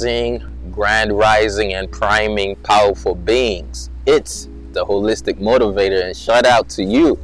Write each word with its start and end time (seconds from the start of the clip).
grand 0.00 1.16
rising 1.18 1.74
and 1.74 1.92
priming 1.92 2.56
powerful 2.56 3.14
beings. 3.14 3.90
It's 4.06 4.48
the 4.72 4.84
holistic 4.86 5.38
motivator 5.38 6.02
and 6.02 6.16
shout 6.16 6.46
out 6.46 6.70
to 6.70 6.82
you. 6.82 7.18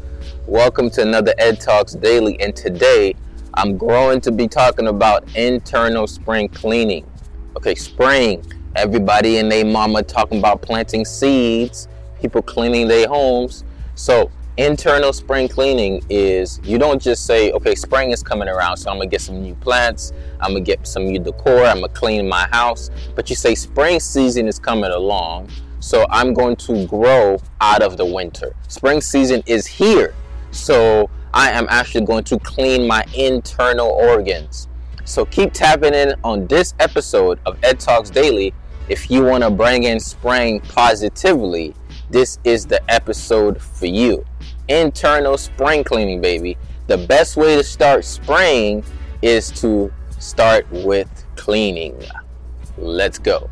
Welcome 0.46 0.91
to 0.91 1.02
another 1.02 1.33
Ed 1.39 1.58
Talks 1.58 1.94
Daily 1.94 2.39
and 2.39 2.54
today 2.54 3.15
I'm 3.54 3.78
going 3.78 4.20
to 4.20 4.31
be 4.31 4.47
talking 4.47 4.89
about 4.89 5.34
internal 5.34 6.07
spring 6.07 6.50
cleaning. 6.50 7.10
Okay, 7.57 7.75
spring. 7.75 8.45
Everybody 8.75 9.39
and 9.39 9.51
their 9.51 9.65
mama 9.65 10.03
talking 10.03 10.39
about 10.39 10.61
planting 10.61 11.07
seeds, 11.07 11.89
people 12.21 12.43
cleaning 12.43 12.89
their 12.89 13.09
homes. 13.09 13.65
So 13.95 14.31
internal 14.59 15.12
spring 15.12 15.48
cleaning 15.48 16.02
is 16.09 16.61
you 16.64 16.79
don't 16.79 17.00
just 17.00 17.27
say 17.27 17.52
okay 17.52 17.75
spring 17.75 18.11
is 18.11 18.23
coming 18.23 18.48
around 18.48 18.75
so 18.75 18.91
i'm 18.91 18.96
gonna 18.96 19.06
get 19.06 19.20
some 19.20 19.43
new 19.43 19.55
plants 19.56 20.14
i'm 20.41 20.52
gonna 20.52 20.61
get 20.62 20.86
some 20.86 21.05
new 21.05 21.18
decor 21.18 21.64
i'm 21.66 21.80
gonna 21.80 21.88
clean 21.91 22.27
my 22.27 22.48
house 22.52 22.91
but 23.14 23.29
you 23.29 23.37
say 23.37 23.55
spring 23.55 24.00
season 24.00 24.48
is 24.48 24.59
coming 24.59 24.91
along 24.92 25.47
so 25.78 26.06
i'm 26.09 26.33
going 26.33 26.56
to 26.56 26.87
grow 26.87 27.38
out 27.61 27.83
of 27.83 27.97
the 27.97 28.05
winter. 28.05 28.55
Spring 28.69 29.00
season 29.00 29.42
is 29.47 29.66
here 29.66 30.14
so 30.52 31.11
i 31.34 31.50
am 31.50 31.66
actually 31.69 32.06
going 32.06 32.25
to 32.25 32.38
clean 32.38 32.86
my 32.86 33.05
internal 33.14 33.88
organs. 33.88 34.69
So 35.05 35.27
keep 35.27 35.52
tapping 35.52 35.92
in 35.92 36.14
on 36.25 36.47
this 36.47 36.75
episode 36.80 37.38
of 37.45 37.59
ed 37.62 37.78
talks 37.78 38.09
daily 38.09 38.55
if 38.88 39.11
you 39.11 39.23
want 39.23 39.45
to 39.45 39.50
bring 39.50 39.83
in 39.83 40.00
spring 40.00 40.61
positively. 40.61 41.75
This 42.09 42.38
is 42.42 42.64
the 42.66 42.80
episode 42.91 43.61
for 43.61 43.86
you 43.86 44.25
internal 44.69 45.38
spring 45.38 45.84
cleaning, 45.84 46.20
baby. 46.20 46.56
The 46.87 46.98
best 46.98 47.37
way 47.37 47.56
to 47.56 47.65
start 47.65 48.05
spraying 48.05 48.84
is 49.23 49.51
to 49.61 49.92
start 50.19 50.70
with 50.70 51.09
cleaning. 51.37 52.01
Let's 52.79 53.19
go. 53.19 53.51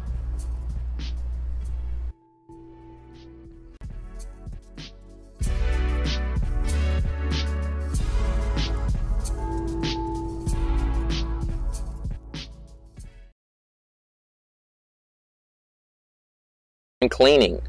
Cleaning. 17.10 17.60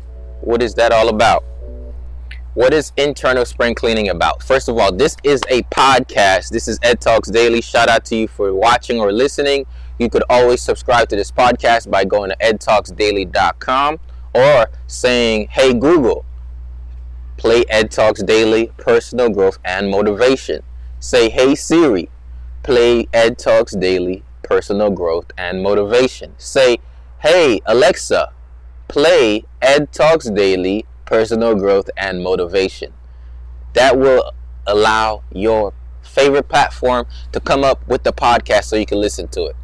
What 0.42 0.62
is 0.62 0.76
that 0.76 0.94
all 0.94 1.10
about? 1.10 1.44
What 2.56 2.74
is 2.74 2.94
internal 2.96 3.44
spring 3.44 3.76
cleaning 3.76 4.08
about? 4.08 4.42
First 4.42 4.70
of 4.70 4.78
all, 4.78 4.90
this 4.90 5.18
is 5.26 5.42
a 5.50 5.64
podcast. 5.64 6.52
This 6.52 6.70
is 6.70 6.80
Ed 6.84 7.02
Talks 7.02 7.30
Daily. 7.30 7.60
Shout 7.60 7.90
out 7.90 8.06
to 8.06 8.16
you 8.16 8.30
for 8.30 8.54
watching 8.54 8.98
or 8.98 9.12
listening. 9.12 9.66
You 10.00 10.10
could 10.10 10.24
always 10.30 10.62
subscribe 10.62 11.10
to 11.10 11.18
this 11.18 11.34
podcast 11.34 11.92
by 11.92 12.06
going 12.06 12.30
to 12.30 12.38
edtalksdaily.com 12.38 14.00
or 14.34 14.68
saying, 14.88 15.50
Hey 15.52 15.74
Google, 15.74 16.24
play 17.36 17.66
Ed 17.70 17.92
Talks 17.92 18.24
Daily 18.24 18.72
Personal 18.78 19.28
Growth 19.28 19.60
and 19.66 19.92
Motivation. 19.92 20.64
Say, 21.02 21.28
Hey 21.30 21.56
Siri, 21.56 22.10
play 22.64 23.10
Ed 23.12 23.38
Talks 23.38 23.76
Daily 23.76 24.24
Personal 24.44 24.92
Growth 24.92 25.30
and 25.38 25.62
Motivation. 25.62 26.36
Say, 26.38 26.78
Hey 27.20 27.60
Alexa, 27.66 28.32
play 28.88 29.44
Ed 29.62 29.92
Talks 29.92 30.30
Daily 30.30 30.86
personal 31.06 31.56
growth, 31.56 31.90
and 31.98 32.24
motivation. 32.24 32.94
That 33.74 33.98
will 33.98 34.32
allow 34.68 35.24
your 35.32 35.74
favorite 36.02 36.48
platform 36.48 37.06
to 37.32 37.40
come 37.40 37.64
up 37.64 37.86
with 37.88 38.04
the 38.04 38.14
podcast 38.14 38.66
so 38.66 38.76
you 38.76 38.86
can 38.86 39.00
listen 39.00 39.28
to 39.30 39.46
it. 39.46 39.56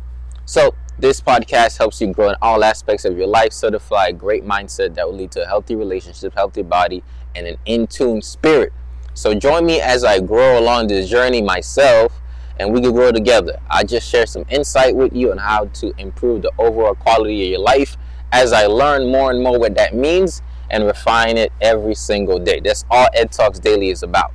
So, 0.45 0.75
this 0.99 1.21
podcast 1.21 1.77
helps 1.77 1.99
you 2.01 2.07
grow 2.13 2.29
in 2.29 2.35
all 2.41 2.63
aspects 2.63 3.05
of 3.05 3.17
your 3.17 3.27
life, 3.27 3.53
certify 3.53 4.07
a 4.07 4.13
great 4.13 4.45
mindset 4.45 4.93
that 4.95 5.07
will 5.07 5.15
lead 5.15 5.31
to 5.31 5.43
a 5.43 5.47
healthy 5.47 5.75
relationship, 5.75 6.33
healthy 6.35 6.61
body, 6.61 7.03
and 7.35 7.47
an 7.47 7.57
in 7.65 7.87
tune 7.87 8.21
spirit. 8.21 8.73
So, 9.13 9.33
join 9.33 9.65
me 9.65 9.81
as 9.81 10.03
I 10.03 10.19
grow 10.19 10.59
along 10.59 10.87
this 10.87 11.09
journey 11.09 11.41
myself 11.41 12.21
and 12.59 12.71
we 12.73 12.81
can 12.81 12.91
grow 12.91 13.11
together. 13.11 13.59
I 13.69 13.83
just 13.83 14.07
share 14.07 14.25
some 14.25 14.45
insight 14.49 14.95
with 14.95 15.15
you 15.15 15.31
on 15.31 15.37
how 15.37 15.65
to 15.65 15.93
improve 15.97 16.43
the 16.43 16.51
overall 16.59 16.93
quality 16.93 17.43
of 17.43 17.49
your 17.49 17.59
life 17.59 17.97
as 18.31 18.53
I 18.53 18.67
learn 18.67 19.11
more 19.11 19.31
and 19.31 19.41
more 19.41 19.57
what 19.57 19.75
that 19.75 19.95
means 19.95 20.41
and 20.71 20.85
refine 20.85 21.37
it 21.37 21.51
every 21.61 21.93
single 21.93 22.39
day. 22.39 22.59
That's 22.59 22.85
all 22.89 23.07
Ed 23.13 23.31
Talks 23.31 23.59
Daily 23.59 23.89
is 23.89 24.01
about. 24.01 24.31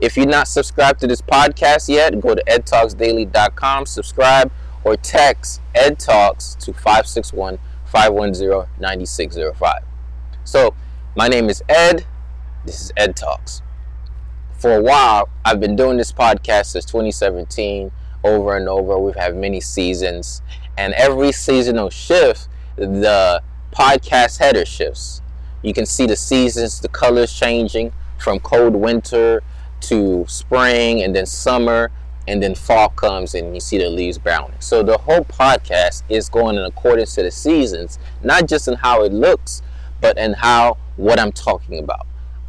If 0.00 0.16
you're 0.16 0.26
not 0.26 0.48
subscribed 0.48 1.00
to 1.00 1.06
this 1.06 1.22
podcast 1.22 1.88
yet, 1.88 2.20
go 2.20 2.34
to 2.34 2.42
edtalksdaily.com, 2.44 3.86
subscribe, 3.86 4.52
or 4.84 4.96
text 4.96 5.62
Ed 5.74 5.98
Talks 5.98 6.54
to 6.56 6.74
561 6.74 7.58
510 7.86 8.68
9605. 8.78 9.82
So, 10.44 10.74
my 11.16 11.28
name 11.28 11.48
is 11.48 11.62
Ed. 11.68 12.04
This 12.66 12.82
is 12.82 12.92
Ed 12.96 13.16
Talks. 13.16 13.62
For 14.58 14.74
a 14.74 14.82
while, 14.82 15.28
I've 15.44 15.60
been 15.60 15.76
doing 15.76 15.96
this 15.96 16.12
podcast 16.12 16.66
since 16.66 16.84
2017, 16.84 17.90
over 18.24 18.56
and 18.56 18.68
over. 18.68 18.98
We've 18.98 19.14
had 19.14 19.36
many 19.36 19.60
seasons, 19.60 20.42
and 20.76 20.92
every 20.94 21.32
seasonal 21.32 21.90
shift, 21.90 22.48
the 22.76 23.42
podcast 23.72 24.38
header 24.38 24.66
shifts. 24.66 25.22
You 25.62 25.72
can 25.72 25.86
see 25.86 26.06
the 26.06 26.16
seasons, 26.16 26.80
the 26.80 26.88
colors 26.88 27.32
changing 27.32 27.92
from 28.18 28.38
cold 28.40 28.74
winter 28.74 29.42
to 29.82 30.24
spring 30.28 31.02
and 31.02 31.14
then 31.14 31.26
summer 31.26 31.90
and 32.28 32.42
then 32.42 32.54
fall 32.54 32.88
comes 32.88 33.34
and 33.34 33.54
you 33.54 33.60
see 33.60 33.78
the 33.78 33.88
leaves 33.88 34.18
browning. 34.18 34.60
So 34.60 34.82
the 34.82 34.98
whole 34.98 35.24
podcast 35.24 36.02
is 36.08 36.28
going 36.28 36.56
in 36.56 36.64
accordance 36.64 37.14
to 37.14 37.22
the 37.22 37.30
seasons, 37.30 37.98
not 38.22 38.48
just 38.48 38.68
in 38.68 38.74
how 38.74 39.04
it 39.04 39.12
looks, 39.12 39.62
but 40.00 40.18
in 40.18 40.32
how 40.34 40.78
what 40.96 41.20
I'm 41.20 41.32
talking 41.32 41.78
about 41.78 42.06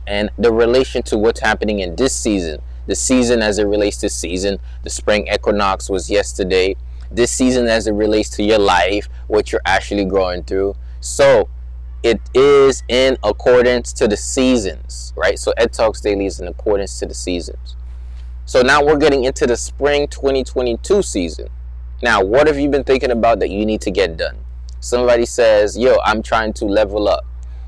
and 0.07 0.29
the 0.38 0.51
relation 0.51 1.03
to 1.03 1.17
what's 1.17 1.41
happening 1.41 1.79
in 1.79 1.96
this 1.96 2.16
season. 2.16 2.62
The 2.88 2.96
season 2.96 3.41
as 3.41 3.59
it 3.59 3.66
relates 3.66 3.97
to 3.97 4.09
season, 4.09 4.59
the 4.84 4.90
spring 4.90 5.28
equinox 5.28 5.90
was 5.90 6.09
yesterday. 6.09 6.78
This 7.12 7.31
season 7.31 7.67
as 7.67 7.88
it 7.88 7.91
relates 7.91 8.29
to 8.31 8.44
your 8.44 8.59
life, 8.59 9.09
what 9.28 9.51
you're 9.51 9.62
actually 9.66 10.06
growing 10.06 10.44
through. 10.44 10.75
So 11.01 11.50
it 12.03 12.22
is 12.34 12.84
in 12.88 13.18
accordance 13.24 13.91
to 13.94 14.08
the 14.08 14.18
seasons, 14.18 15.13
right? 15.16 15.38
So 15.40 15.53
Ed 15.58 15.74
Talks 15.74 16.02
Daily 16.02 16.25
is 16.25 16.40
in 16.40 16.47
accordance 16.47 17.00
to 17.00 17.06
the 17.06 17.13
seasons. 17.13 17.75
So 18.46 18.62
now 18.62 18.84
we're 18.84 18.97
getting 18.97 19.25
into 19.25 19.46
the 19.46 19.58
spring 19.58 20.08
2022 20.08 21.02
season. 21.02 21.50
Now, 22.02 22.24
what 22.24 22.47
have 22.47 22.59
you 22.59 22.69
been 22.69 22.84
thinking 22.84 23.12
about 23.12 23.40
that 23.40 23.50
you 23.50 23.66
need 23.66 23.81
to 23.81 23.91
get 23.91 24.18
done? 24.18 24.38
Somebody 24.80 25.25
says, 25.25 25.78
Yo, 25.78 25.97
I'm 26.06 26.22
trying 26.22 26.53
to 26.53 26.66
level 26.66 27.09
up. 27.09 27.25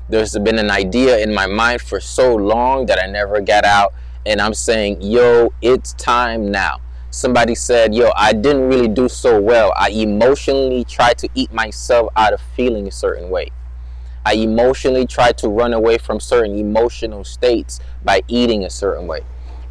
There's 0.08 0.38
been 0.38 0.58
an 0.58 0.70
idea 0.70 1.18
in 1.18 1.34
my 1.34 1.46
mind 1.46 1.82
for 1.82 2.00
so 2.00 2.34
long 2.34 2.86
that 2.86 3.02
I 3.02 3.06
never 3.06 3.40
got 3.40 3.64
out. 3.64 3.92
And 4.24 4.40
I'm 4.40 4.54
saying, 4.54 5.02
Yo, 5.02 5.52
it's 5.60 5.92
time 5.94 6.50
now. 6.50 6.80
Somebody 7.10 7.56
said, 7.56 7.92
Yo, 7.92 8.12
I 8.16 8.32
didn't 8.32 8.68
really 8.68 8.88
do 8.88 9.08
so 9.08 9.40
well. 9.40 9.72
I 9.76 9.90
emotionally 9.90 10.84
tried 10.84 11.18
to 11.18 11.28
eat 11.34 11.52
myself 11.52 12.08
out 12.16 12.32
of 12.32 12.40
feeling 12.54 12.86
a 12.86 12.92
certain 12.92 13.28
way. 13.30 13.50
I 14.24 14.34
emotionally 14.34 15.06
try 15.06 15.32
to 15.32 15.48
run 15.48 15.72
away 15.72 15.98
from 15.98 16.20
certain 16.20 16.58
emotional 16.58 17.24
states 17.24 17.80
by 18.04 18.22
eating 18.28 18.64
a 18.64 18.70
certain 18.70 19.06
way. 19.06 19.20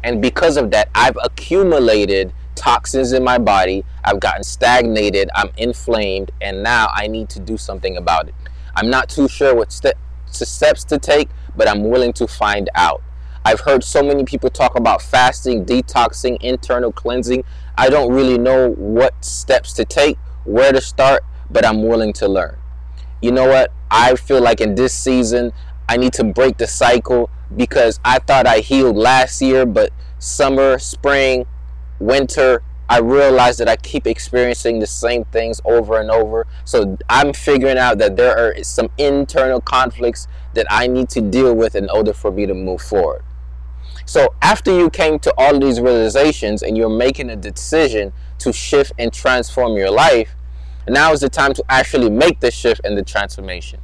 And 0.02 0.20
because 0.20 0.56
of 0.56 0.70
that, 0.70 0.88
I've 0.94 1.16
accumulated 1.22 2.32
toxins 2.54 3.12
in 3.12 3.22
my 3.22 3.38
body. 3.38 3.84
I've 4.04 4.20
gotten 4.20 4.42
stagnated. 4.42 5.30
I'm 5.34 5.50
inflamed. 5.56 6.30
And 6.40 6.62
now 6.62 6.88
I 6.94 7.06
need 7.06 7.28
to 7.30 7.40
do 7.40 7.56
something 7.56 7.96
about 7.96 8.28
it. 8.28 8.34
I'm 8.74 8.90
not 8.90 9.08
too 9.08 9.28
sure 9.28 9.54
what 9.54 9.72
ste- 9.72 9.98
steps 10.26 10.84
to 10.84 10.98
take, 10.98 11.28
but 11.56 11.68
I'm 11.68 11.84
willing 11.84 12.12
to 12.14 12.26
find 12.26 12.70
out. 12.74 13.02
I've 13.44 13.60
heard 13.60 13.82
so 13.82 14.02
many 14.02 14.24
people 14.24 14.50
talk 14.50 14.76
about 14.76 15.00
fasting, 15.00 15.64
detoxing, 15.64 16.38
internal 16.42 16.92
cleansing. 16.92 17.44
I 17.76 17.88
don't 17.88 18.12
really 18.12 18.36
know 18.36 18.70
what 18.70 19.24
steps 19.24 19.72
to 19.74 19.84
take, 19.84 20.18
where 20.44 20.72
to 20.72 20.80
start, 20.80 21.24
but 21.50 21.64
I'm 21.64 21.82
willing 21.82 22.12
to 22.14 22.28
learn 22.28 22.58
you 23.20 23.32
know 23.32 23.46
what? 23.46 23.70
I 23.90 24.14
feel 24.14 24.40
like 24.40 24.60
in 24.60 24.74
this 24.74 24.94
season, 24.94 25.52
I 25.88 25.96
need 25.96 26.12
to 26.14 26.24
break 26.24 26.58
the 26.58 26.66
cycle 26.66 27.30
because 27.56 27.98
I 28.04 28.20
thought 28.20 28.46
I 28.46 28.60
healed 28.60 28.96
last 28.96 29.42
year, 29.42 29.66
but 29.66 29.92
summer, 30.18 30.78
spring, 30.78 31.46
winter, 31.98 32.62
I 32.88 32.98
realized 32.98 33.60
that 33.60 33.68
I 33.68 33.76
keep 33.76 34.06
experiencing 34.06 34.80
the 34.80 34.86
same 34.86 35.24
things 35.26 35.60
over 35.64 36.00
and 36.00 36.10
over. 36.10 36.46
So 36.64 36.98
I'm 37.08 37.32
figuring 37.32 37.78
out 37.78 37.98
that 37.98 38.16
there 38.16 38.36
are 38.36 38.64
some 38.64 38.88
internal 38.98 39.60
conflicts 39.60 40.26
that 40.54 40.66
I 40.68 40.88
need 40.88 41.08
to 41.10 41.20
deal 41.20 41.54
with 41.54 41.76
in 41.76 41.88
order 41.88 42.12
for 42.12 42.32
me 42.32 42.46
to 42.46 42.54
move 42.54 42.82
forward. 42.82 43.22
So 44.06 44.34
after 44.42 44.76
you 44.76 44.90
came 44.90 45.20
to 45.20 45.32
all 45.38 45.56
these 45.60 45.80
realizations 45.80 46.62
and 46.64 46.76
you're 46.76 46.88
making 46.88 47.30
a 47.30 47.36
decision 47.36 48.12
to 48.38 48.52
shift 48.52 48.92
and 48.98 49.12
transform 49.12 49.76
your 49.76 49.90
life, 49.90 50.34
now 50.88 51.12
is 51.12 51.20
the 51.20 51.28
time 51.28 51.52
to 51.54 51.64
actually 51.68 52.10
make 52.10 52.40
the 52.40 52.50
shift 52.50 52.80
and 52.84 52.96
the 52.96 53.02
transformation. 53.02 53.80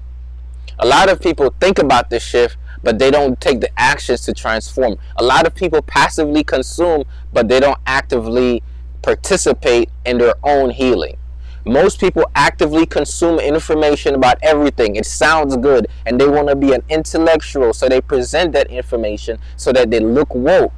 A 0.79 0.87
lot 0.87 1.09
of 1.11 1.21
people 1.21 1.55
think 1.61 1.79
about 1.79 2.11
the 2.11 2.21
shift, 2.21 2.57
but 2.83 2.99
they 2.99 3.11
don't 3.11 3.41
take 3.41 3.61
the 3.61 3.71
actions 3.79 4.21
to 4.23 4.33
transform. 4.33 4.97
A 5.17 5.25
lot 5.25 5.47
of 5.47 5.55
people 5.55 5.83
passively 5.83 6.45
consume, 6.45 7.05
but 7.33 7.49
they 7.49 7.61
don't 7.61 7.81
actively 7.87 8.63
participate 9.03 9.91
in 10.05 10.19
their 10.19 10.35
own 10.43 10.71
healing. 10.71 11.17
Most 11.65 11.99
people 11.99 12.31
actively 12.37 12.87
consume 12.87 13.41
information 13.41 14.15
about 14.15 14.39
everything. 14.41 14.95
It 14.95 15.05
sounds 15.05 15.57
good 15.57 15.89
and 16.05 16.21
they 16.21 16.29
want 16.29 16.49
to 16.49 16.55
be 16.55 16.73
an 16.73 16.83
intellectual, 16.89 17.73
so 17.73 17.89
they 17.89 18.01
present 18.01 18.53
that 18.53 18.71
information 18.71 19.39
so 19.57 19.73
that 19.73 19.91
they 19.91 19.99
look 19.99 20.33
woke. 20.35 20.73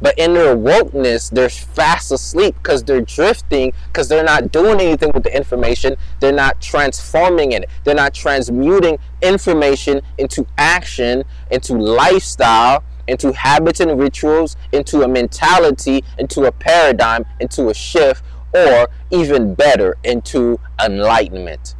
But 0.00 0.18
in 0.18 0.34
their 0.34 0.56
wokeness, 0.56 1.30
they're 1.30 1.48
fast 1.48 2.12
asleep 2.12 2.54
because 2.56 2.82
they're 2.82 3.00
drifting, 3.00 3.72
because 3.86 4.08
they're 4.08 4.24
not 4.24 4.52
doing 4.52 4.80
anything 4.80 5.10
with 5.14 5.22
the 5.24 5.34
information. 5.34 5.96
They're 6.20 6.32
not 6.32 6.60
transforming 6.60 7.52
it. 7.52 7.68
They're 7.84 7.94
not 7.94 8.14
transmuting 8.14 8.98
information 9.22 10.02
into 10.18 10.46
action, 10.58 11.24
into 11.50 11.74
lifestyle, 11.74 12.84
into 13.06 13.32
habits 13.32 13.80
and 13.80 13.98
rituals, 13.98 14.56
into 14.72 15.02
a 15.02 15.08
mentality, 15.08 16.04
into 16.18 16.44
a 16.44 16.52
paradigm, 16.52 17.24
into 17.40 17.68
a 17.68 17.74
shift, 17.74 18.24
or 18.54 18.88
even 19.10 19.54
better, 19.54 19.96
into 20.04 20.58
enlightenment. 20.82 21.74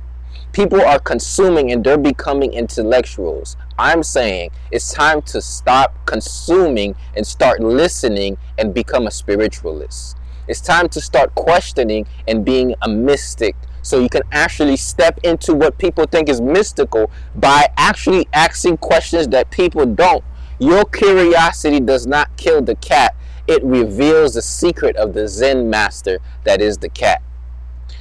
People 0.54 0.80
are 0.82 1.00
consuming 1.00 1.72
and 1.72 1.82
they're 1.82 1.98
becoming 1.98 2.52
intellectuals. 2.52 3.56
I'm 3.76 4.04
saying 4.04 4.52
it's 4.70 4.92
time 4.92 5.20
to 5.22 5.42
stop 5.42 6.06
consuming 6.06 6.94
and 7.16 7.26
start 7.26 7.58
listening 7.58 8.38
and 8.56 8.72
become 8.72 9.08
a 9.08 9.10
spiritualist. 9.10 10.16
It's 10.46 10.60
time 10.60 10.88
to 10.90 11.00
start 11.00 11.34
questioning 11.34 12.06
and 12.28 12.44
being 12.44 12.76
a 12.82 12.88
mystic 12.88 13.56
so 13.82 13.98
you 13.98 14.08
can 14.08 14.22
actually 14.30 14.76
step 14.76 15.18
into 15.24 15.54
what 15.54 15.76
people 15.76 16.04
think 16.04 16.28
is 16.28 16.40
mystical 16.40 17.10
by 17.34 17.66
actually 17.76 18.28
asking 18.32 18.76
questions 18.76 19.26
that 19.28 19.50
people 19.50 19.84
don't. 19.84 20.22
Your 20.60 20.84
curiosity 20.84 21.80
does 21.80 22.06
not 22.06 22.36
kill 22.36 22.62
the 22.62 22.76
cat, 22.76 23.16
it 23.48 23.60
reveals 23.64 24.34
the 24.34 24.42
secret 24.42 24.94
of 24.94 25.14
the 25.14 25.26
Zen 25.26 25.68
master 25.68 26.20
that 26.44 26.62
is 26.62 26.78
the 26.78 26.90
cat. 26.90 27.22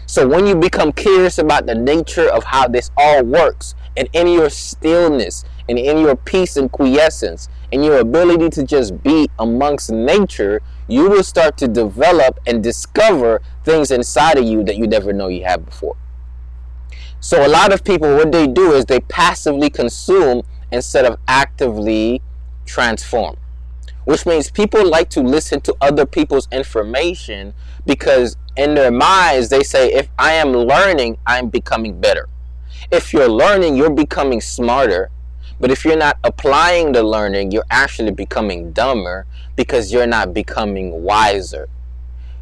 So 0.06 0.28
when 0.28 0.46
you 0.46 0.56
become 0.56 0.92
curious 0.92 1.38
about 1.38 1.66
the 1.66 1.76
nature 1.76 2.30
of 2.30 2.44
how 2.44 2.68
this 2.68 2.92
all 2.98 3.24
works, 3.24 3.76
and 3.96 4.10
in 4.14 4.28
your 4.28 4.50
stillness, 4.50 5.46
and 5.70 5.80
in 5.80 6.00
your 6.00 6.16
peace 6.16 6.58
and 6.58 6.72
quiescence, 6.72 7.48
and 7.72 7.84
your 7.84 8.00
ability 8.00 8.50
to 8.52 8.64
just 8.64 9.02
be 9.02 9.30
amongst 9.40 9.92
nature, 9.92 10.62
you 10.88 11.10
will 11.10 11.24
start 11.24 11.58
to 11.58 11.68
develop 11.68 12.40
and 12.46 12.64
discover 12.64 13.42
things 13.64 13.92
inside 13.92 14.38
of 14.38 14.44
you 14.44 14.64
that 14.64 14.78
you 14.78 14.88
never 14.88 15.14
know 15.14 15.28
you 15.28 15.44
had 15.44 15.66
before. 15.66 15.96
So 17.20 17.46
a 17.46 17.48
lot 17.48 17.72
of 17.72 17.84
people, 17.84 18.16
what 18.16 18.32
they 18.32 18.48
do 18.48 18.74
is 18.74 18.86
they 18.86 19.00
passively 19.00 19.70
consume 19.70 20.44
instead 20.72 21.06
of 21.06 21.18
actively 21.28 22.22
transform 22.66 23.38
which 24.06 24.26
means 24.26 24.52
people 24.52 24.88
like 24.88 25.10
to 25.10 25.22
listen 25.22 25.62
to 25.62 25.76
other 25.82 26.06
people's 26.06 26.48
information 26.52 27.54
because 27.86 28.38
in 28.56 28.76
their 28.76 28.92
minds 28.92 29.50
they 29.50 29.64
say 29.64 29.92
if 29.92 30.10
i 30.20 30.34
am 30.34 30.52
learning 30.52 31.18
i'm 31.26 31.50
becoming 31.50 32.00
better. 32.00 32.28
If 32.92 33.14
you're 33.14 33.30
learning 33.30 33.76
you're 33.76 33.90
becoming 33.90 34.42
smarter. 34.42 35.10
But 35.60 35.72
if 35.72 35.86
you're 35.86 35.98
not 35.98 36.18
applying 36.24 36.92
the 36.92 37.04
learning 37.04 37.52
you're 37.52 37.66
actually 37.70 38.12
becoming 38.12 38.72
dumber 38.74 39.26
because 39.56 39.92
you're 39.92 40.08
not 40.08 40.34
becoming 40.34 41.04
wiser. 41.04 41.70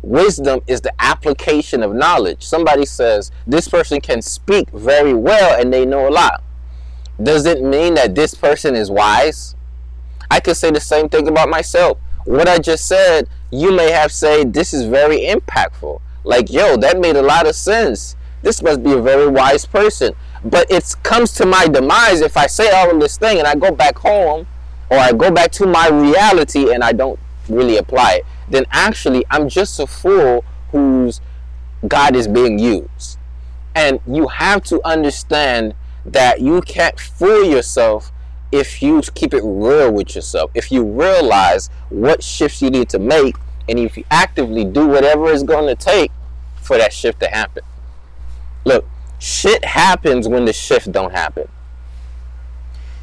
Wisdom 0.01 0.61
is 0.65 0.81
the 0.81 0.93
application 0.99 1.83
of 1.83 1.93
knowledge. 1.93 2.43
Somebody 2.43 2.85
says 2.85 3.31
this 3.45 3.67
person 3.67 4.01
can 4.01 4.21
speak 4.23 4.69
very 4.71 5.13
well 5.13 5.59
and 5.59 5.71
they 5.71 5.85
know 5.85 6.07
a 6.07 6.09
lot. 6.09 6.43
Does 7.21 7.45
it 7.45 7.61
mean 7.61 7.93
that 7.93 8.15
this 8.15 8.33
person 8.33 8.73
is 8.73 8.89
wise 8.89 9.55
I 10.31 10.39
could 10.39 10.55
say 10.55 10.71
the 10.71 10.79
same 10.79 11.09
thing 11.09 11.27
about 11.27 11.49
myself. 11.49 11.97
What 12.23 12.47
I 12.47 12.57
just 12.57 12.87
said, 12.87 13.27
you 13.51 13.75
may 13.75 13.91
have 13.91 14.13
said 14.13 14.53
this 14.53 14.73
is 14.73 14.85
very 14.85 15.25
impactful. 15.25 15.99
Like, 16.23 16.49
yo, 16.49 16.77
that 16.77 17.01
made 17.01 17.17
a 17.17 17.21
lot 17.21 17.47
of 17.47 17.53
sense. 17.53 18.15
This 18.41 18.61
must 18.63 18.81
be 18.81 18.93
a 18.93 19.01
very 19.01 19.27
wise 19.27 19.65
person. 19.65 20.13
But 20.45 20.71
it 20.71 20.95
comes 21.03 21.33
to 21.33 21.45
my 21.45 21.67
demise 21.67 22.21
if 22.21 22.37
I 22.37 22.47
say 22.47 22.71
all 22.71 22.89
of 22.89 23.01
this 23.01 23.17
thing 23.17 23.39
and 23.39 23.47
I 23.47 23.55
go 23.55 23.71
back 23.71 23.97
home 23.97 24.47
or 24.89 24.97
I 24.97 25.11
go 25.11 25.31
back 25.31 25.51
to 25.51 25.67
my 25.67 25.89
reality 25.89 26.73
and 26.73 26.81
I 26.81 26.93
don't 26.93 27.19
really 27.49 27.75
apply 27.75 28.13
it. 28.13 28.25
Then 28.49 28.63
actually, 28.71 29.25
I'm 29.29 29.49
just 29.49 29.81
a 29.81 29.85
fool 29.85 30.45
whose 30.71 31.19
God 31.85 32.15
is 32.15 32.29
being 32.29 32.57
used. 32.57 33.17
And 33.75 33.99
you 34.07 34.29
have 34.29 34.63
to 34.65 34.79
understand 34.87 35.75
that 36.05 36.39
you 36.39 36.61
can't 36.61 36.97
fool 36.97 37.43
yourself 37.43 38.13
if 38.51 38.81
you 38.81 39.01
keep 39.15 39.33
it 39.33 39.41
real 39.43 39.91
with 39.91 40.15
yourself, 40.15 40.51
if 40.53 40.71
you 40.71 40.83
realize 40.83 41.69
what 41.89 42.23
shifts 42.23 42.61
you 42.61 42.69
need 42.69 42.89
to 42.89 42.99
make, 42.99 43.35
and 43.69 43.79
if 43.79 43.97
you 43.97 44.03
actively 44.11 44.65
do 44.65 44.87
whatever 44.87 45.31
it's 45.31 45.43
going 45.43 45.67
to 45.67 45.75
take 45.75 46.11
for 46.61 46.77
that 46.77 46.91
shift 46.91 47.19
to 47.21 47.27
happen. 47.27 47.63
Look, 48.65 48.85
shit 49.19 49.63
happens 49.63 50.27
when 50.27 50.45
the 50.45 50.53
shift 50.53 50.91
don't 50.91 51.11
happen. 51.11 51.47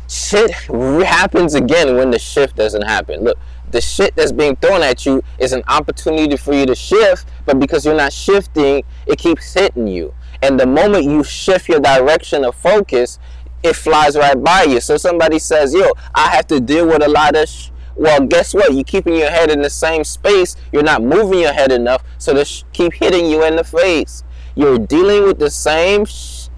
Shit 0.08 0.50
happens 0.50 1.54
again 1.54 1.96
when 1.96 2.10
the 2.10 2.18
shift 2.18 2.56
doesn't 2.56 2.82
happen. 2.82 3.24
Look, 3.24 3.38
the 3.70 3.80
shit 3.80 4.16
that's 4.16 4.32
being 4.32 4.56
thrown 4.56 4.82
at 4.82 5.04
you 5.04 5.22
is 5.38 5.52
an 5.52 5.62
opportunity 5.68 6.36
for 6.36 6.54
you 6.54 6.64
to 6.66 6.74
shift, 6.74 7.26
but 7.44 7.60
because 7.60 7.84
you're 7.84 7.94
not 7.94 8.12
shifting, 8.12 8.84
it 9.06 9.18
keeps 9.18 9.52
hitting 9.52 9.86
you. 9.86 10.14
And 10.42 10.58
the 10.58 10.66
moment 10.66 11.04
you 11.04 11.22
shift 11.24 11.68
your 11.68 11.80
direction 11.80 12.44
of 12.44 12.54
focus, 12.54 13.18
it 13.62 13.74
flies 13.74 14.16
right 14.16 14.42
by 14.42 14.64
you. 14.64 14.80
So 14.80 14.96
somebody 14.96 15.38
says, 15.38 15.74
yo, 15.74 15.92
I 16.14 16.28
have 16.34 16.46
to 16.48 16.60
deal 16.60 16.86
with 16.86 17.02
a 17.02 17.08
lot 17.08 17.36
of 17.36 17.48
sh-. 17.48 17.70
well, 17.96 18.24
guess 18.26 18.54
what? 18.54 18.72
You're 18.74 18.84
keeping 18.84 19.14
your 19.14 19.30
head 19.30 19.50
in 19.50 19.60
the 19.62 19.70
same 19.70 20.04
space. 20.04 20.56
You're 20.72 20.82
not 20.82 21.02
moving 21.02 21.40
your 21.40 21.52
head 21.52 21.72
enough, 21.72 22.04
so 22.18 22.32
they 22.32 22.44
sh- 22.44 22.64
keep 22.72 22.92
hitting 22.92 23.26
you 23.26 23.44
in 23.44 23.56
the 23.56 23.64
face. 23.64 24.22
You're 24.54 24.78
dealing 24.78 25.24
with 25.24 25.38
the 25.38 25.50
same 25.50 26.04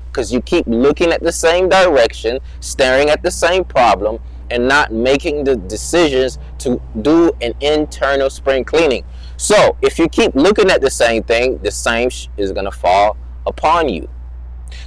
because 0.06 0.32
you 0.32 0.40
keep 0.40 0.66
looking 0.66 1.12
at 1.12 1.22
the 1.22 1.32
same 1.32 1.68
direction, 1.68 2.40
staring 2.60 3.10
at 3.10 3.22
the 3.22 3.30
same 3.30 3.64
problem, 3.64 4.18
and 4.50 4.66
not 4.66 4.92
making 4.92 5.44
the 5.44 5.54
decisions 5.56 6.38
to 6.58 6.80
do 7.02 7.32
an 7.40 7.54
internal 7.60 8.28
spring 8.28 8.64
cleaning. 8.64 9.04
So 9.36 9.76
if 9.80 9.98
you 9.98 10.08
keep 10.08 10.34
looking 10.34 10.70
at 10.70 10.80
the 10.80 10.90
same 10.90 11.22
thing, 11.22 11.58
the 11.58 11.70
same 11.70 12.10
sh- 12.10 12.28
is 12.36 12.52
gonna 12.52 12.72
fall 12.72 13.16
upon 13.46 13.88
you. 13.88 14.08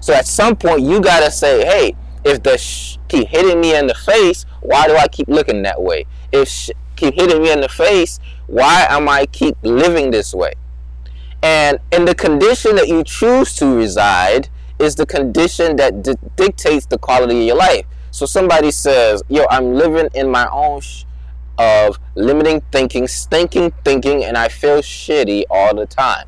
So 0.02 0.14
at 0.14 0.28
some 0.28 0.56
point, 0.56 0.82
you 0.82 1.02
gotta 1.02 1.32
say, 1.32 1.66
hey, 1.66 1.96
if 2.24 2.44
the 2.44 2.58
sh- 2.58 2.98
keep 3.08 3.28
hitting 3.28 3.60
me 3.60 3.76
in 3.76 3.88
the 3.88 3.94
face, 3.94 4.46
why 4.62 4.88
do 4.88 4.96
I 4.96 5.08
keep 5.08 5.28
looking 5.28 5.62
that 5.64 5.82
way? 5.82 6.06
If 6.32 6.48
sh- 6.48 6.72
keep 6.96 7.16
hitting 7.16 7.42
me 7.42 7.52
in 7.52 7.62
the 7.62 7.70
face, 7.70 8.20
why 8.48 8.86
am 8.90 9.10
I 9.10 9.26
keep 9.26 9.58
living 9.62 10.12
this 10.12 10.34
way? 10.34 10.54
And 11.42 11.80
in 11.92 12.06
the 12.06 12.16
condition 12.16 12.76
that 12.78 12.88
you 12.88 13.04
choose 13.04 13.56
to 13.56 13.76
reside 13.76 14.50
is 14.80 14.96
the 14.96 15.06
condition 15.06 15.76
that 15.76 16.02
di- 16.02 16.16
dictates 16.36 16.86
the 16.86 16.98
quality 16.98 17.40
of 17.42 17.44
your 17.48 17.56
life. 17.58 17.86
So 18.12 18.26
somebody 18.26 18.72
says, 18.72 19.24
"Yo, 19.28 19.46
I'm 19.50 19.76
living 19.76 20.10
in 20.14 20.30
my 20.30 20.48
own 20.52 20.82
sh- 20.82 21.04
of 21.58 22.00
limiting 22.16 22.62
thinking, 22.72 23.08
stinking 23.08 23.74
thinking, 23.84 24.24
and 24.24 24.38
I 24.38 24.48
feel 24.48 24.80
shitty 24.80 25.44
all 25.50 25.76
the 25.76 25.86
time. 25.86 26.28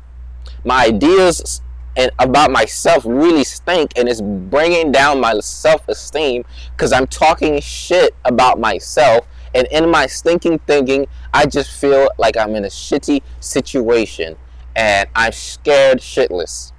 My 0.64 0.86
ideas 0.86 1.60
and 1.96 2.10
about 2.18 2.50
myself 2.50 3.04
really 3.06 3.44
stink 3.44 3.92
and 3.96 4.08
it's 4.08 4.20
bringing 4.20 4.92
down 4.92 5.20
my 5.20 5.38
self-esteem 5.40 6.44
because 6.72 6.92
I'm 6.92 7.06
talking 7.06 7.60
shit 7.60 8.14
about 8.24 8.60
myself 8.60 9.26
and 9.54 9.66
in 9.70 9.90
my 9.90 10.06
stinking 10.06 10.58
thinking 10.60 11.06
I 11.32 11.46
just 11.46 11.70
feel 11.70 12.10
like 12.18 12.36
I'm 12.36 12.54
in 12.54 12.64
a 12.64 12.68
shitty 12.68 13.22
situation 13.40 14.36
and 14.76 15.08
I'm 15.14 15.32
scared 15.32 15.98
shitless. 15.98 16.72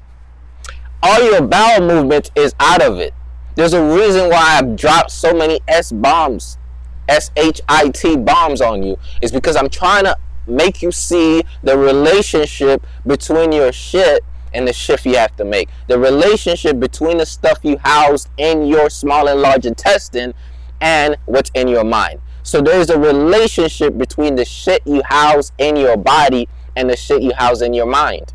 All 1.01 1.21
your 1.23 1.41
bowel 1.41 1.81
movement 1.81 2.31
is 2.35 2.53
out 2.59 2.81
of 2.81 2.99
it. 2.99 3.13
There's 3.55 3.73
a 3.73 3.83
reason 3.83 4.29
why 4.29 4.59
I've 4.59 4.75
dropped 4.75 5.11
so 5.11 5.33
many 5.33 5.59
S 5.67 5.91
bombs, 5.91 6.59
S 7.07 7.31
H 7.35 7.59
I 7.67 7.89
T 7.89 8.15
bombs 8.15 8.61
on 8.61 8.83
you. 8.83 8.97
Is 9.21 9.31
because 9.31 9.55
I'm 9.55 9.69
trying 9.69 10.03
to 10.03 10.15
make 10.45 10.81
you 10.81 10.91
see 10.91 11.43
the 11.63 11.77
relationship 11.77 12.85
between 13.05 13.51
your 13.51 13.71
shit 13.71 14.23
and 14.57 14.67
the 14.67 14.73
shift 14.73 15.05
you 15.05 15.15
have 15.15 15.35
to 15.37 15.45
make. 15.45 15.69
The 15.87 15.97
relationship 15.97 16.79
between 16.79 17.17
the 17.17 17.25
stuff 17.25 17.59
you 17.63 17.77
house 17.77 18.27
in 18.37 18.65
your 18.65 18.89
small 18.89 19.27
and 19.27 19.39
large 19.39 19.65
intestine 19.65 20.33
and 20.81 21.15
what's 21.25 21.51
in 21.53 21.67
your 21.67 21.83
mind. 21.83 22.19
So 22.43 22.61
there's 22.61 22.89
a 22.89 22.99
relationship 22.99 23.97
between 23.97 24.35
the 24.35 24.45
shit 24.45 24.81
you 24.85 25.01
house 25.05 25.51
in 25.57 25.75
your 25.75 25.97
body 25.97 26.49
and 26.75 26.89
the 26.89 26.97
shit 26.97 27.21
you 27.21 27.33
house 27.35 27.61
in 27.61 27.73
your 27.73 27.85
mind. 27.85 28.33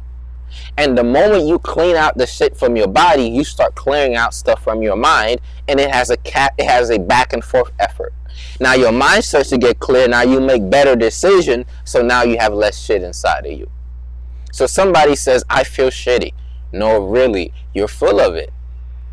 And 0.76 0.96
the 0.96 1.04
moment 1.04 1.46
you 1.46 1.58
clean 1.58 1.96
out 1.96 2.18
the 2.18 2.26
shit 2.26 2.56
from 2.56 2.76
your 2.76 2.88
body, 2.88 3.24
you 3.24 3.42
start 3.42 3.74
clearing 3.74 4.16
out 4.16 4.34
stuff 4.34 4.62
from 4.62 4.82
your 4.82 4.96
mind, 4.96 5.40
and 5.66 5.80
it 5.80 5.90
has 5.90 6.10
a 6.10 6.16
cat, 6.18 6.52
it 6.58 6.66
has 6.66 6.90
a 6.90 6.98
back 6.98 7.32
and 7.32 7.42
forth 7.42 7.72
effort. 7.78 8.12
Now 8.60 8.74
your 8.74 8.92
mind 8.92 9.24
starts 9.24 9.50
to 9.50 9.58
get 9.58 9.80
clear. 9.80 10.08
Now 10.08 10.22
you 10.22 10.40
make 10.40 10.68
better 10.68 10.94
decision, 10.94 11.64
so 11.84 12.02
now 12.02 12.22
you 12.22 12.38
have 12.38 12.52
less 12.52 12.78
shit 12.78 13.02
inside 13.02 13.46
of 13.46 13.52
you. 13.52 13.70
So 14.52 14.66
somebody 14.66 15.16
says, 15.16 15.42
I 15.48 15.64
feel 15.64 15.88
shitty. 15.88 16.34
No, 16.72 17.00
really, 17.00 17.52
you're 17.74 17.88
full 17.88 18.20
of 18.20 18.34
it. 18.34 18.52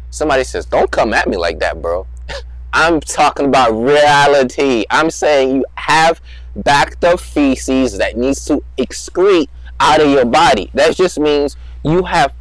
Somebody 0.09 0.43
says, 0.43 0.65
Don't 0.65 0.91
come 0.91 1.13
at 1.13 1.27
me 1.27 1.37
like 1.37 1.59
that, 1.59 1.81
bro. 1.81 2.05
I'm 2.73 2.99
talking 2.99 3.45
about 3.45 3.71
reality. 3.71 4.85
I'm 4.89 5.09
saying 5.09 5.55
you 5.55 5.65
have 5.75 6.21
backed 6.55 7.03
up 7.05 7.21
feces 7.21 7.97
that 7.97 8.17
needs 8.17 8.43
to 8.45 8.61
excrete 8.77 9.47
out 9.79 10.01
of 10.01 10.09
your 10.09 10.25
body. 10.25 10.71
That 10.73 10.95
just 10.95 11.17
means 11.17 11.55
you 11.83 12.03
have 12.03 12.33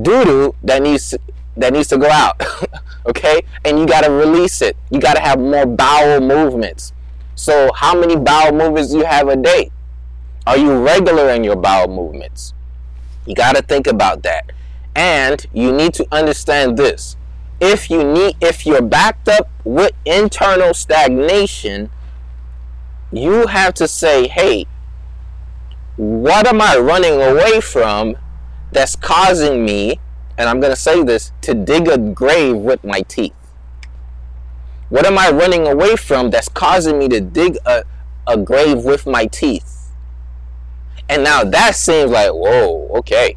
doo 0.00 0.24
doo 0.24 0.54
that 0.62 0.82
needs 0.82 1.10
to, 1.10 1.20
that 1.58 1.74
needs 1.74 1.88
to 1.88 1.98
go 1.98 2.08
out. 2.08 2.42
okay, 3.06 3.42
and 3.66 3.78
you 3.78 3.86
got 3.86 4.04
to 4.04 4.10
release 4.10 4.62
it. 4.62 4.76
You 4.90 4.98
got 4.98 5.14
to 5.14 5.20
have 5.20 5.38
more 5.38 5.66
bowel 5.66 6.20
movements. 6.20 6.94
So, 7.34 7.70
how 7.74 7.98
many 7.98 8.16
bowel 8.16 8.52
movements 8.52 8.92
do 8.92 8.98
you 8.98 9.04
have 9.04 9.28
a 9.28 9.36
day? 9.36 9.70
Are 10.46 10.56
you 10.56 10.72
regular 10.80 11.30
in 11.30 11.42
your 11.42 11.56
bowel 11.56 11.88
movements? 11.88 12.54
You 13.26 13.34
got 13.34 13.56
to 13.56 13.62
think 13.62 13.86
about 13.86 14.22
that. 14.22 14.52
And 14.94 15.44
you 15.52 15.72
need 15.72 15.92
to 15.94 16.06
understand 16.12 16.76
this. 16.76 17.16
If 17.60 17.90
you 17.90 18.04
need 18.04 18.36
if 18.40 18.64
you're 18.64 18.82
backed 18.82 19.28
up 19.28 19.48
with 19.64 19.92
internal 20.04 20.72
stagnation, 20.72 21.90
you 23.10 23.46
have 23.46 23.74
to 23.74 23.88
say, 23.88 24.28
"Hey, 24.28 24.66
what 25.96 26.46
am 26.46 26.60
I 26.60 26.76
running 26.76 27.14
away 27.14 27.60
from 27.60 28.16
that's 28.70 28.94
causing 28.96 29.64
me, 29.64 29.98
and 30.36 30.48
I'm 30.48 30.60
going 30.60 30.72
to 30.72 30.80
say 30.80 31.02
this, 31.02 31.32
to 31.42 31.54
dig 31.54 31.88
a 31.88 31.96
grave 31.96 32.56
with 32.56 32.84
my 32.84 33.00
teeth? 33.02 33.32
What 34.90 35.06
am 35.06 35.18
I 35.18 35.30
running 35.30 35.66
away 35.66 35.96
from 35.96 36.30
that's 36.30 36.48
causing 36.48 36.98
me 36.98 37.08
to 37.08 37.20
dig 37.20 37.56
a, 37.66 37.84
a 38.26 38.36
grave 38.36 38.84
with 38.84 39.06
my 39.06 39.26
teeth? 39.26 39.75
And 41.08 41.22
now 41.22 41.44
that 41.44 41.76
seems 41.76 42.10
like, 42.10 42.30
whoa, 42.30 42.88
okay. 42.98 43.36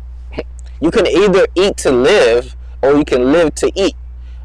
You 0.82 0.92
can 0.92 1.06
either 1.06 1.46
eat 1.56 1.78
to 1.78 1.92
live 1.92 2.56
or 2.82 2.96
you 2.98 3.06
can 3.06 3.32
live 3.32 3.54
to 3.56 3.72
eat. 3.76 3.96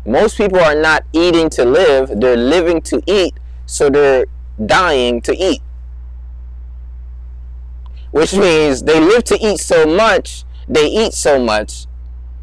Most 0.06 0.36
people 0.36 0.58
are 0.58 0.74
not 0.74 1.04
eating 1.12 1.48
to 1.50 1.64
live, 1.64 2.20
they're 2.20 2.36
living 2.36 2.82
to 2.82 3.02
eat, 3.06 3.34
so 3.66 3.88
they're 3.88 4.26
dying 4.66 5.22
to 5.22 5.34
eat. 5.34 5.62
Which 8.10 8.34
means 8.34 8.82
they 8.82 9.00
live 9.00 9.24
to 9.24 9.38
eat 9.40 9.60
so 9.60 9.86
much, 9.86 10.44
they 10.68 10.86
eat 10.86 11.14
so 11.14 11.42
much, 11.42 11.86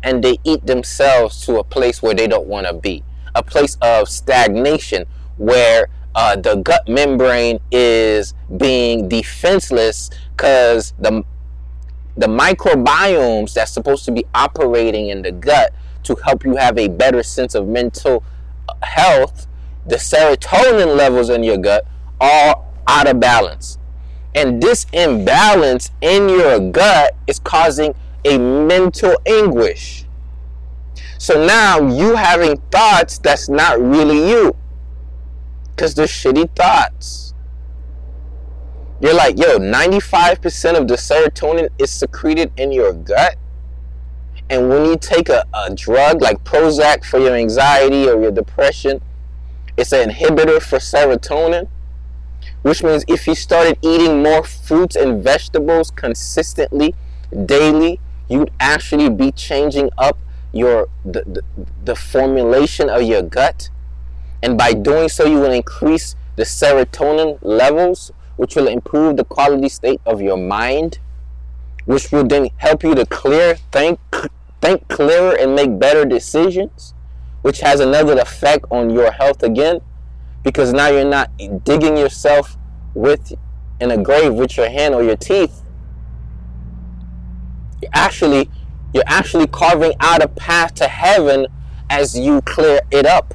and 0.03 0.23
they 0.23 0.37
eat 0.43 0.65
themselves 0.65 1.45
to 1.45 1.59
a 1.59 1.63
place 1.63 2.01
where 2.01 2.15
they 2.15 2.27
don't 2.27 2.47
want 2.47 2.65
to 2.65 2.73
be. 2.73 3.03
A 3.35 3.43
place 3.43 3.77
of 3.81 4.09
stagnation 4.09 5.05
where 5.37 5.87
uh, 6.15 6.35
the 6.35 6.55
gut 6.57 6.87
membrane 6.87 7.59
is 7.71 8.33
being 8.57 9.07
defenseless 9.07 10.09
because 10.35 10.93
the 10.99 11.23
the 12.17 12.27
microbiomes 12.27 13.53
that's 13.53 13.71
supposed 13.71 14.03
to 14.05 14.11
be 14.11 14.25
operating 14.35 15.07
in 15.09 15.21
the 15.21 15.31
gut 15.31 15.73
to 16.03 16.15
help 16.15 16.43
you 16.43 16.55
have 16.57 16.77
a 16.77 16.87
better 16.89 17.23
sense 17.23 17.55
of 17.55 17.67
mental 17.67 18.23
health, 18.81 19.47
the 19.87 19.95
serotonin 19.95 20.97
levels 20.97 21.29
in 21.29 21.43
your 21.43 21.57
gut 21.57 21.85
are 22.19 22.63
out 22.87 23.07
of 23.07 23.19
balance. 23.19 23.77
And 24.35 24.61
this 24.61 24.85
imbalance 24.93 25.91
in 26.01 26.29
your 26.29 26.59
gut 26.71 27.15
is 27.27 27.39
causing 27.39 27.95
a 28.25 28.37
mental 28.37 29.15
anguish. 29.25 30.05
So 31.17 31.45
now 31.45 31.79
you 31.89 32.15
having 32.15 32.57
thoughts 32.71 33.19
that's 33.19 33.49
not 33.49 33.79
really 33.79 34.29
you. 34.29 34.55
Because 35.81 35.95
they're 35.95 36.05
shitty 36.05 36.55
thoughts. 36.55 37.33
You're 39.01 39.15
like, 39.15 39.39
yo, 39.39 39.57
95% 39.57 40.77
of 40.77 40.87
the 40.87 40.93
serotonin 40.93 41.69
is 41.79 41.89
secreted 41.89 42.51
in 42.55 42.71
your 42.71 42.93
gut. 42.93 43.35
And 44.47 44.69
when 44.69 44.85
you 44.85 44.95
take 44.95 45.27
a, 45.27 45.43
a 45.55 45.73
drug 45.73 46.21
like 46.21 46.43
Prozac 46.43 47.03
for 47.03 47.17
your 47.17 47.33
anxiety 47.33 48.07
or 48.07 48.21
your 48.21 48.29
depression, 48.29 49.01
it's 49.75 49.91
an 49.91 50.11
inhibitor 50.11 50.61
for 50.61 50.77
serotonin, 50.77 51.67
which 52.61 52.83
means 52.83 53.03
if 53.07 53.25
you 53.25 53.33
started 53.33 53.79
eating 53.81 54.21
more 54.21 54.43
fruits 54.43 54.95
and 54.95 55.23
vegetables 55.23 55.89
consistently, 55.89 56.93
daily, 57.47 57.99
you'd 58.29 58.51
actually 58.59 59.09
be 59.09 59.31
changing 59.31 59.89
up 59.97 60.19
your 60.53 60.89
the, 61.03 61.23
the, 61.23 61.43
the 61.85 61.95
formulation 61.95 62.87
of 62.87 63.01
your 63.01 63.23
gut. 63.23 63.71
And 64.43 64.57
by 64.57 64.73
doing 64.73 65.09
so, 65.09 65.25
you 65.25 65.39
will 65.39 65.51
increase 65.51 66.15
the 66.35 66.43
serotonin 66.43 67.37
levels 67.41 68.11
which 68.37 68.55
will 68.55 68.67
improve 68.67 69.17
the 69.17 69.25
quality 69.25 69.69
state 69.69 70.01
of 70.05 70.21
your 70.21 70.37
mind, 70.37 70.97
which 71.85 72.11
will 72.11 72.25
then 72.25 72.49
help 72.57 72.83
you 72.83 72.95
to 72.95 73.05
clear, 73.05 73.55
think, 73.71 73.99
think 74.61 74.87
clearer 74.87 75.35
and 75.35 75.53
make 75.53 75.77
better 75.77 76.05
decisions, 76.05 76.93
which 77.43 77.59
has 77.59 77.79
another 77.79 78.17
effect 78.19 78.65
on 78.71 78.89
your 78.89 79.11
health 79.11 79.43
again, 79.43 79.79
because 80.43 80.73
now 80.73 80.87
you're 80.87 81.05
not 81.05 81.29
digging 81.63 81.97
yourself 81.97 82.57
with 82.95 83.33
in 83.79 83.91
a 83.91 83.97
grave 83.97 84.33
with 84.33 84.57
your 84.57 84.69
hand 84.69 84.95
or 84.95 85.03
your 85.03 85.17
teeth. 85.17 85.63
You're 87.81 87.91
actually 87.93 88.49
you're 88.93 89.03
actually 89.07 89.47
carving 89.47 89.93
out 89.99 90.21
a 90.21 90.27
path 90.27 90.75
to 90.75 90.87
heaven 90.87 91.47
as 91.89 92.17
you 92.17 92.41
clear 92.41 92.81
it 92.91 93.05
up. 93.05 93.33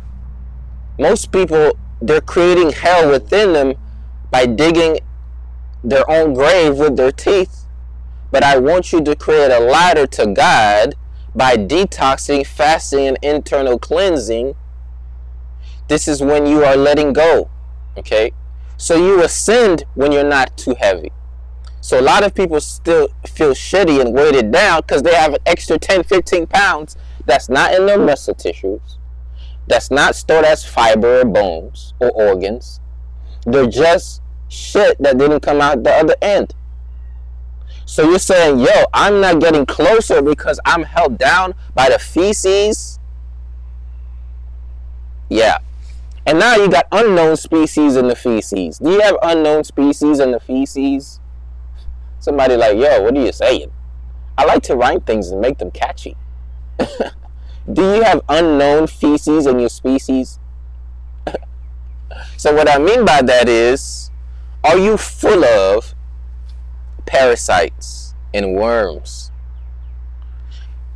Most 0.99 1.33
people 1.33 1.79
they're 2.01 2.21
creating 2.21 2.73
hell 2.73 3.11
within 3.11 3.53
them 3.53 3.75
by 4.31 4.47
digging 4.47 5.01
their 5.83 6.09
own 6.11 6.35
grave 6.35 6.77
with 6.77 6.97
their 6.97 7.13
teeth. 7.13 7.67
But 8.31 8.43
I 8.43 8.59
want 8.59 8.93
you 8.93 9.03
to 9.03 9.17
create 9.17 9.51
a 9.51 9.61
ladder 9.61 10.07
to 10.09 10.27
God 10.27 10.95
by 11.35 11.57
detoxing, 11.57 12.47
fasting, 12.47 13.07
and 13.07 13.19
internal 13.23 13.79
cleansing. 13.79 14.55
This 15.89 16.09
is 16.09 16.23
when 16.23 16.47
you 16.47 16.65
are 16.65 16.77
letting 16.77 17.13
go. 17.13 17.51
Okay? 17.97 18.33
So 18.77 18.97
you 18.97 19.23
ascend 19.23 19.85
when 19.95 20.13
you're 20.13 20.25
not 20.25 20.57
too 20.57 20.75
heavy. 20.79 21.13
So 21.81 22.01
a 22.01 22.03
lot 22.03 22.25
of 22.25 22.35
people 22.35 22.61
still 22.61 23.09
feel 23.27 23.53
shitty 23.53 24.01
and 24.01 24.13
weighted 24.13 24.51
down 24.51 24.81
because 24.81 25.03
they 25.03 25.15
have 25.15 25.35
an 25.35 25.41
extra 25.47 25.79
10, 25.79 26.03
15 26.03 26.47
pounds 26.49 26.97
that's 27.25 27.49
not 27.49 27.73
in 27.73 27.87
their 27.87 27.99
muscle 27.99 28.35
tissues, 28.35 28.99
that's 29.67 29.91
not 29.91 30.15
stored 30.15 30.45
as 30.45 30.65
fiber 30.65 31.21
or 31.21 31.25
bones 31.25 31.95
or 32.01 32.11
organs. 32.11 32.81
They're 33.45 33.67
just 33.67 34.23
shit 34.49 35.01
that 35.03 35.19
didn't 35.19 35.41
come 35.41 35.61
out 35.61 35.83
the 35.83 35.93
other 35.93 36.17
end. 36.23 36.55
So 37.85 38.09
you're 38.09 38.19
saying, 38.19 38.59
yo, 38.59 38.85
I'm 38.93 39.21
not 39.21 39.41
getting 39.41 39.65
closer 39.65 40.21
because 40.21 40.59
I'm 40.65 40.83
held 40.83 41.19
down 41.19 41.55
by 41.75 41.89
the 41.89 41.99
feces? 41.99 42.99
Yeah. 45.29 45.59
And 46.27 46.41
now 46.41 46.57
you 46.57 46.69
got 46.69 46.87
unknown 46.91 47.37
species 47.37 47.95
in 47.95 48.09
the 48.09 48.17
feces. 48.17 48.79
Do 48.79 48.91
you 48.91 49.01
have 49.01 49.17
unknown 49.23 49.63
species 49.63 50.19
in 50.19 50.33
the 50.33 50.41
feces? 50.41 51.21
Somebody 52.19 52.57
like, 52.57 52.77
yo, 52.77 53.03
what 53.03 53.17
are 53.17 53.25
you 53.25 53.33
saying? 53.33 53.71
I 54.37 54.45
like 54.45 54.65
to 54.65 54.75
rhyme 54.75 55.01
things 55.03 55.31
and 55.31 55.41
make 55.41 55.59
them 55.59 55.71
catchy. 55.71 56.17
Do 57.73 57.83
you 57.97 58.03
have 58.03 58.23
unknown 58.29 58.87
feces 58.87 59.47
in 59.47 59.59
your 59.59 59.69
species? 59.69 60.39
so 62.37 62.55
what 62.55 62.69
I 62.69 62.79
mean 62.79 63.05
by 63.05 63.23
that 63.23 63.49
is 63.49 64.11
are 64.63 64.79
you 64.79 64.97
full 64.97 65.45
of 65.45 65.95
parasites 67.07 68.15
and 68.33 68.55
worms? 68.55 69.31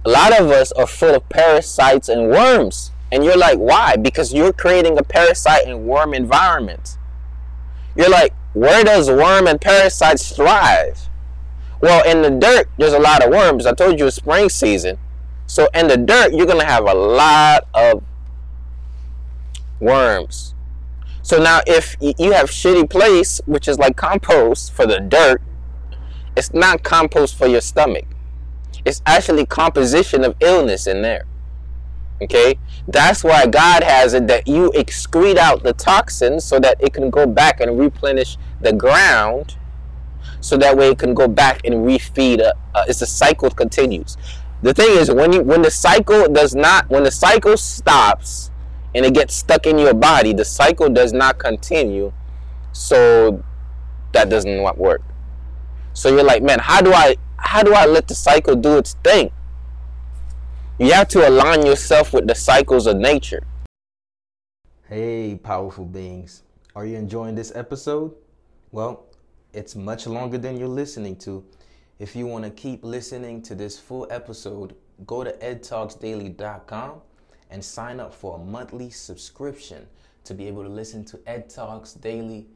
A 0.05 0.11
lot 0.11 0.39
of 0.39 0.51
us 0.51 0.73
are 0.73 0.87
full 0.87 1.15
of 1.15 1.29
parasites 1.29 2.09
and 2.09 2.29
worms. 2.29 2.91
And 3.13 3.25
you're 3.25 3.37
like, 3.37 3.59
why? 3.59 3.97
Because 3.97 4.33
you're 4.33 4.53
creating 4.53 4.99
a 4.99 5.03
parasite 5.03 5.67
and 5.67 5.85
worm 5.87 6.15
environment. 6.15 6.97
You're 7.97 8.09
like, 8.09 8.33
where 8.53 8.85
does 8.85 9.11
worm 9.11 9.47
and 9.47 9.61
parasites 9.61 10.35
thrive? 10.35 11.09
Well, 11.81 12.05
in 12.09 12.23
the 12.23 12.31
dirt, 12.31 12.69
there's 12.79 12.93
a 12.93 12.99
lot 12.99 13.25
of 13.25 13.31
worms. 13.31 13.67
I 13.67 13.73
told 13.73 13.99
you 13.99 14.07
it's 14.07 14.17
spring 14.17 14.49
season. 14.49 14.99
So 15.51 15.69
in 15.75 15.89
the 15.89 15.97
dirt, 15.97 16.33
you're 16.33 16.47
to 16.47 16.65
have 16.65 16.87
a 16.87 16.95
lot 16.95 17.67
of 17.75 18.05
worms. 19.81 20.55
So 21.23 21.43
now 21.43 21.59
if 21.67 21.97
you 22.01 22.31
have 22.31 22.51
shitty 22.51 22.89
place, 22.89 23.41
which 23.47 23.67
is 23.67 23.77
like 23.77 23.97
compost 23.97 24.73
for 24.73 24.87
the 24.87 25.01
dirt, 25.01 25.43
it's 26.37 26.55
not 26.55 26.85
compost 26.85 27.37
for 27.37 27.49
your 27.49 27.61
stomach. 27.61 28.05
It's 28.85 29.03
actually 29.05 29.45
composition 29.45 30.23
of 30.23 30.37
illness 30.39 30.87
in 30.87 31.03
there. 31.03 31.27
Okay? 32.23 32.57
That's 32.87 33.25
why 33.25 33.49
God 33.49 33.83
has 33.83 34.15
it 34.15 34.29
that 34.29 34.47
you 34.47 34.71
excrete 34.77 35.37
out 35.37 35.65
the 35.65 35.73
toxins 35.73 36.45
so 36.45 36.61
that 36.61 36.77
it 36.81 36.95
can 36.95 37.11
go 37.11 37.27
back 37.27 37.61
and 37.61 37.77
replenish 37.77 38.39
the 38.61 38.73
ground 38.73 39.57
so 40.41 40.57
that 40.57 40.77
way 40.77 40.91
it 40.91 40.99
can 40.99 41.15
go 41.15 41.29
back 41.29 41.61
and 41.65 41.75
refeed. 41.75 42.41
Uh, 42.41 42.53
uh, 42.75 42.85
it's 42.89 43.03
a 43.03 43.07
cycle 43.07 43.51
continues. 43.51 44.17
The 44.63 44.75
thing 44.75 44.99
is 44.99 45.11
when 45.11 45.33
you 45.33 45.43
when 45.43 45.63
the 45.63 45.71
cycle 45.71 46.29
does 46.29 46.55
not 46.55 46.89
when 46.91 47.03
the 47.03 47.11
cycle 47.11 47.57
stops 47.57 48.51
and 48.95 49.07
it 49.07 49.15
gets 49.15 49.35
stuck 49.35 49.67
in 49.67 49.79
your 49.79 49.95
body, 49.95 50.33
the 50.35 50.45
cycle 50.45 50.89
does 50.91 51.13
not 51.13 51.39
continue. 51.39 52.13
So 52.73 53.43
that 54.13 54.29
doesn't 54.29 54.63
work. 54.77 55.03
So 55.95 56.09
you're 56.09 56.25
like, 56.25 56.43
man, 56.43 56.59
how 56.59 56.83
do 56.83 56.93
I 56.93 57.17
how 57.37 57.63
do 57.63 57.73
I 57.73 57.87
let 57.87 58.07
the 58.07 58.15
cycle 58.15 58.55
do 58.55 58.77
its 58.77 58.95
thing? 59.03 59.31
You 60.79 60.93
have 60.93 61.09
to 61.09 61.29
align 61.29 61.65
yourself 61.65 62.13
with 62.13 62.27
the 62.27 62.35
cycles 62.35 62.87
of 62.87 62.97
nature. 62.97 63.43
Hey, 64.89 65.39
powerful 65.43 65.85
beings. 65.85 66.43
Are 66.75 66.85
you 66.85 66.97
enjoying 66.97 67.35
this 67.35 67.53
episode? 67.55 68.15
Well, 68.73 69.07
it's 69.53 69.75
much 69.75 70.07
longer 70.07 70.39
than 70.39 70.57
you're 70.57 70.69
listening 70.69 71.17
to. 71.17 71.45
If 72.01 72.17
you 72.17 72.27
want 72.27 72.47
to 72.47 72.51
keep 72.51 72.83
listening 72.83 73.43
to 73.43 73.55
this 73.55 73.79
full 73.79 74.07
episode, 74.09 74.75
go 75.07 75.23
to 75.23 75.33
edtalksdaily.com 75.33 77.03
and 77.51 77.63
sign 77.63 78.01
up 78.01 78.15
for 78.15 78.37
a 78.37 78.39
monthly 78.43 78.89
subscription 78.89 79.87
to 80.25 80.33
be 80.33 80.49
able 80.49 80.63
to 80.63 80.71
listen 80.71 81.05
to 81.05 81.21
Ed 81.27 81.51
Talks 81.51 81.93
Daily 81.93 82.47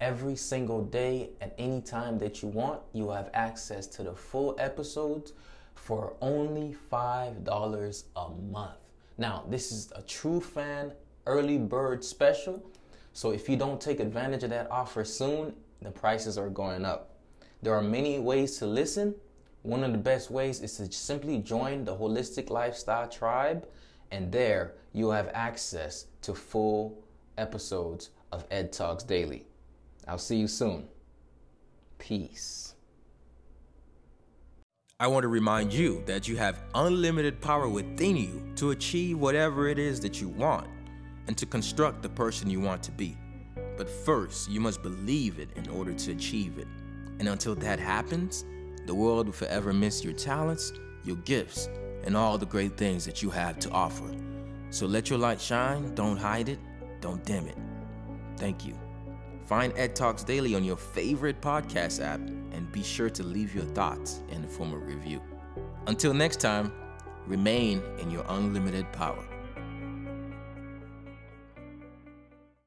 every 0.00 0.36
single 0.36 0.82
day 0.82 1.28
at 1.42 1.54
any 1.58 1.82
time 1.82 2.18
that 2.20 2.40
you 2.40 2.48
want. 2.48 2.80
You 2.94 3.10
have 3.10 3.28
access 3.34 3.86
to 3.88 4.02
the 4.02 4.14
full 4.14 4.56
episodes 4.58 5.34
for 5.74 6.14
only 6.22 6.74
$5 6.90 8.04
a 8.16 8.30
month. 8.50 8.78
Now, 9.18 9.44
this 9.50 9.70
is 9.70 9.92
a 9.96 10.00
true 10.00 10.40
fan 10.40 10.92
early 11.26 11.58
bird 11.58 12.02
special. 12.02 12.64
So 13.12 13.32
if 13.32 13.50
you 13.50 13.56
don't 13.58 13.82
take 13.82 14.00
advantage 14.00 14.44
of 14.44 14.50
that 14.50 14.70
offer 14.70 15.04
soon, 15.04 15.54
the 15.82 15.90
prices 15.90 16.38
are 16.38 16.48
going 16.48 16.86
up. 16.86 17.17
There 17.62 17.74
are 17.74 17.82
many 17.82 18.18
ways 18.18 18.58
to 18.58 18.66
listen. 18.66 19.14
One 19.62 19.82
of 19.82 19.92
the 19.92 19.98
best 19.98 20.30
ways 20.30 20.60
is 20.60 20.76
to 20.76 20.90
simply 20.92 21.38
join 21.38 21.84
the 21.84 21.96
Holistic 21.96 22.50
Lifestyle 22.50 23.08
Tribe, 23.08 23.66
and 24.12 24.30
there 24.30 24.74
you'll 24.92 25.12
have 25.12 25.30
access 25.34 26.06
to 26.22 26.34
full 26.34 27.02
episodes 27.36 28.10
of 28.30 28.44
Ed 28.50 28.72
Talks 28.72 29.02
Daily. 29.02 29.44
I'll 30.06 30.18
see 30.18 30.36
you 30.36 30.48
soon. 30.48 30.86
Peace. 31.98 32.74
I 35.00 35.06
want 35.06 35.24
to 35.24 35.28
remind 35.28 35.72
you 35.72 36.02
that 36.06 36.26
you 36.26 36.36
have 36.36 36.62
unlimited 36.74 37.40
power 37.40 37.68
within 37.68 38.16
you 38.16 38.42
to 38.56 38.70
achieve 38.70 39.18
whatever 39.18 39.68
it 39.68 39.78
is 39.78 40.00
that 40.00 40.20
you 40.20 40.28
want 40.28 40.68
and 41.26 41.36
to 41.38 41.46
construct 41.46 42.02
the 42.02 42.08
person 42.08 42.50
you 42.50 42.60
want 42.60 42.82
to 42.84 42.92
be. 42.92 43.16
But 43.76 43.88
first, 43.88 44.50
you 44.50 44.60
must 44.60 44.82
believe 44.82 45.38
it 45.38 45.50
in 45.56 45.68
order 45.68 45.92
to 45.92 46.12
achieve 46.12 46.58
it. 46.58 46.66
And 47.18 47.28
until 47.28 47.54
that 47.56 47.78
happens, 47.78 48.44
the 48.86 48.94
world 48.94 49.26
will 49.26 49.32
forever 49.32 49.72
miss 49.72 50.04
your 50.04 50.14
talents, 50.14 50.72
your 51.04 51.16
gifts, 51.16 51.68
and 52.04 52.16
all 52.16 52.38
the 52.38 52.46
great 52.46 52.76
things 52.76 53.04
that 53.04 53.22
you 53.22 53.30
have 53.30 53.58
to 53.60 53.70
offer. 53.70 54.10
So 54.70 54.86
let 54.86 55.10
your 55.10 55.18
light 55.18 55.40
shine, 55.40 55.94
don't 55.94 56.16
hide 56.16 56.48
it, 56.48 56.58
don't 57.00 57.24
dim 57.24 57.46
it. 57.46 57.56
Thank 58.36 58.64
you. 58.64 58.78
Find 59.46 59.72
Ed 59.76 59.96
Talks 59.96 60.24
Daily 60.24 60.54
on 60.54 60.64
your 60.64 60.76
favorite 60.76 61.40
podcast 61.40 62.04
app 62.04 62.20
and 62.20 62.70
be 62.72 62.82
sure 62.82 63.10
to 63.10 63.22
leave 63.22 63.54
your 63.54 63.64
thoughts 63.64 64.20
in 64.30 64.42
the 64.42 64.48
form 64.48 64.72
of 64.72 64.86
review. 64.86 65.20
Until 65.86 66.14
next 66.14 66.40
time, 66.40 66.72
remain 67.26 67.82
in 67.98 68.10
your 68.10 68.24
unlimited 68.28 68.90
power. 68.92 69.24